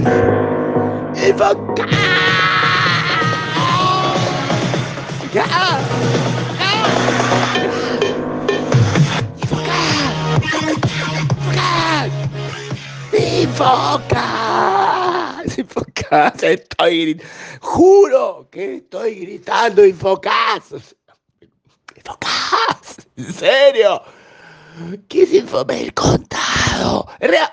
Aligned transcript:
vida. 0.00 1.12
Y 1.16 1.32
va 1.32 1.54
¡Infocas! 13.48 15.58
¡Infocas! 15.58 16.42
Estoy 16.42 17.00
gritando. 17.00 17.30
Juro 17.60 18.48
que 18.50 18.76
estoy 18.76 19.14
gritando 19.16 19.84
¡Infocas! 19.84 20.94
¡Infocas! 21.96 23.08
¿En 23.16 23.32
serio? 23.32 24.02
¿Qué 25.08 25.22
es 25.22 25.34
Infomer 25.34 25.92
contado? 25.94 27.08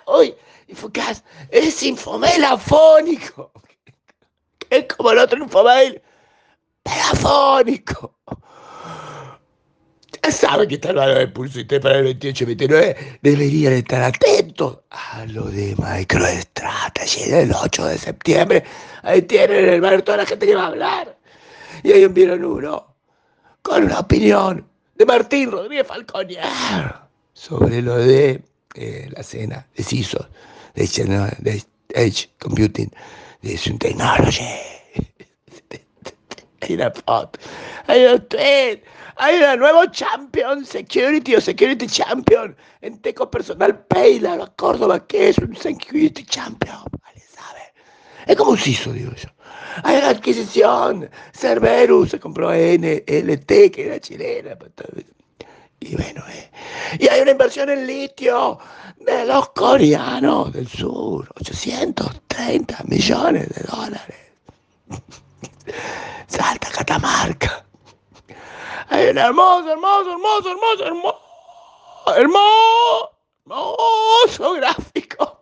Hoy 0.06 0.36
Infocas, 0.68 1.24
es 1.50 1.84
Infomail 1.84 2.44
afónico. 2.44 3.52
Es 4.70 4.86
como 4.96 5.12
el 5.12 5.20
otro 5.20 5.44
Infomail, 5.44 6.02
pero 6.84 7.02
afónico. 7.12 8.16
Ya 10.24 10.32
saben 10.32 10.68
que 10.68 10.76
está 10.76 10.90
el 10.90 10.96
valor 10.96 11.18
del 11.20 11.32
pulso 11.32 11.60
y 11.60 11.66
para 11.66 12.00
el 12.00 12.06
28 12.06 12.46
29. 12.48 13.20
Deberían 13.22 13.74
estar 13.74 14.02
atentos 14.02 14.80
a 14.90 15.24
lo 15.28 15.46
de 15.46 15.76
MicroStrategy 15.78 17.32
el 17.32 17.52
8 17.54 17.86
de 17.86 17.98
septiembre. 17.98 18.64
Ahí 19.04 19.22
tienen 19.22 19.70
el 19.70 19.82
valor 19.82 20.02
toda 20.02 20.18
la 20.18 20.26
gente 20.26 20.48
que 20.48 20.56
va 20.56 20.64
a 20.64 20.68
hablar. 20.68 21.16
Y 21.84 21.92
ahí 21.92 22.04
enviaron 22.04 22.44
uno 22.44 22.96
con 23.62 23.84
una 23.84 24.00
opinión 24.00 24.68
de 24.96 25.06
Martín 25.06 25.52
Rodríguez 25.52 25.86
Falconier 25.86 26.44
sobre 27.34 27.82
lo 27.82 27.98
de 27.98 28.42
eh, 28.76 29.10
la 29.16 29.24
cena 29.24 29.66
de 29.76 29.84
CISO, 29.84 30.28
de, 30.76 30.86
de 31.40 31.64
Edge 31.90 32.30
Computing, 32.40 32.92
de 33.42 33.58
Sun 33.58 33.78
Technology. 33.80 34.44
Hay 36.62 36.74
una 36.74 36.90
foto, 36.90 37.40
hay 37.86 38.06
un 38.06 38.28
tweet, 38.28 38.82
hay 39.18 39.38
una 39.38 39.56
nuevo 39.56 39.86
Champion 39.92 40.66
Security 40.66 41.36
o 41.36 41.42
Security 41.42 41.86
Champion 41.86 42.56
en 42.82 43.00
Teco 43.02 43.30
Personal 43.30 43.86
Payla, 43.86 44.52
Córdoba, 44.56 45.06
que 45.06 45.30
es 45.30 45.38
un 45.38 45.56
Security 45.56 46.26
Champion, 46.26 46.84
¿vale? 47.04 47.20
¿Sabe? 47.20 47.60
Es 48.26 48.36
como 48.36 48.52
un 48.52 48.58
CISO, 48.58 48.94
digo 48.94 49.14
yo. 49.14 49.30
Hay 49.84 49.98
una 49.98 50.10
adquisición, 50.10 51.10
Cerberus 51.34 52.12
se 52.12 52.20
compró 52.20 52.50
NLT, 52.52 53.72
que 53.72 53.86
era 53.86 54.00
chilena. 54.00 54.58
Y 55.80 55.96
bueno, 55.96 56.24
eh. 56.30 56.52
y 57.00 57.08
hay 57.08 57.22
una 57.22 57.32
inversión 57.32 57.70
en 57.70 57.86
litio 57.86 58.58
de 58.98 59.26
los 59.26 59.50
coreanos 59.50 60.54
del 60.54 60.68
sur, 60.68 61.28
830 61.40 62.84
millones 62.86 63.50
de 63.50 63.62
dólares. 63.64 64.18
Salta 66.28 66.70
Catamarca. 66.72 67.66
Hay 68.90 69.08
un 69.08 69.18
hermoso, 69.18 69.72
hermoso, 69.72 70.12
hermoso, 70.12 70.52
hermoso, 70.52 70.86
hermoso, 70.86 71.22
hermoso, 72.18 73.12
hermoso 73.46 74.54
gráfico 74.54 75.40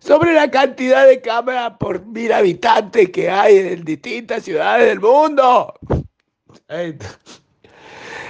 sobre 0.00 0.32
la 0.32 0.50
cantidad 0.50 1.06
de 1.06 1.20
cámaras 1.20 1.74
por 1.78 2.04
mil 2.04 2.32
habitantes 2.32 3.10
que 3.10 3.30
hay 3.30 3.58
en 3.58 3.84
distintas 3.84 4.42
ciudades 4.42 4.88
del 4.88 5.00
mundo. 5.00 5.74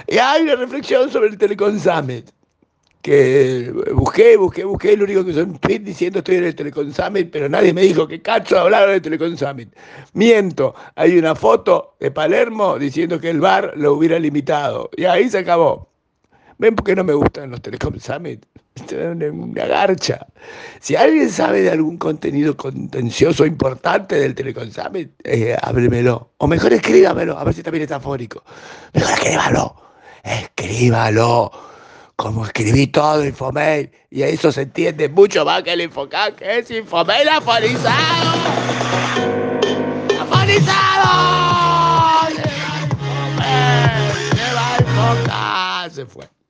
Y 0.07 0.19
hay 0.19 0.43
una 0.43 0.57
reflexión 0.57 1.11
sobre 1.11 1.29
el 1.29 1.39
Telecom 1.39 1.79
Summit 1.79 2.31
que 3.03 3.73
busqué, 3.95 4.37
busqué, 4.37 4.65
busqué, 4.65 4.97
lo 4.97 5.05
único 5.05 5.25
que 5.25 5.35
son 5.35 5.59
tweet 5.59 5.81
diciendo 5.81 6.21
estoy 6.21 6.37
en 6.37 6.45
el 6.45 6.55
Telecom 6.55 6.93
Summit, 6.93 7.31
pero 7.33 7.49
nadie 7.49 7.75
me 7.75 7.83
dijo 7.83 8.07
que 8.07 8.23
cacho 8.23 8.61
hablaron 8.61 8.93
del 8.93 9.03
Telecom 9.03 9.37
Summit. 9.37 9.75
Miento, 10.13 10.75
hay 10.95 11.19
una 11.19 11.35
foto 11.35 11.97
de 11.99 12.13
Palermo 12.13 12.79
diciendo 12.79 13.21
que 13.21 13.31
el 13.31 13.41
bar 13.41 13.73
lo 13.77 13.95
hubiera 13.95 14.19
limitado. 14.21 14.89
Y 14.97 15.05
ahí 15.05 15.29
se 15.29 15.39
acabó. 15.39 15.91
¿Ven 16.59 16.77
por 16.77 16.87
qué 16.87 16.95
no 16.95 17.03
me 17.03 17.13
gustan 17.13 17.51
los 17.51 17.61
Telecom 17.61 17.99
Summit? 17.99 18.47
Una 18.93 19.67
garcha. 19.67 20.25
Si 20.81 20.95
alguien 20.95 21.29
sabe 21.29 21.63
de 21.63 21.71
algún 21.71 21.99
contenido 21.99 22.57
contencioso 22.57 23.45
importante 23.45 24.15
del 24.15 24.37
Telecom 24.37 24.71
Summit, 24.71 25.11
eh, 25.25 25.57
háblemelo. 25.61 26.31
O 26.39 26.47
mejor 26.47 26.73
escríbamelo, 26.73 27.37
a 27.37 27.43
ver 27.43 27.53
si 27.53 27.65
también 27.65 27.83
está 27.83 27.97
afónico. 27.97 28.45
Mejor 28.95 29.13
escríbalo. 29.13 29.82
Escríbalo 30.23 31.51
como 32.17 32.45
escribí 32.45 32.87
todo 32.87 33.25
Infomail, 33.25 33.91
y 34.11 34.23
eso 34.23 34.53
se 34.53 34.63
entiende 34.63 35.09
mucho 35.09 35.45
más 35.45 35.63
que 35.65 35.73
el 35.73 35.81
Infocat, 35.81 36.37
que 36.37 36.59
es 36.59 36.71
Infomail 36.71 37.29
afonizado. 37.29 38.31
¡Afonizado! 40.21 41.11
¡Se 42.31 42.43
va 42.43 42.79
Infomail! 42.85 44.13
¡Se 44.37 45.29
va 45.29 45.91
Se 45.91 46.07
fue! 46.07 46.42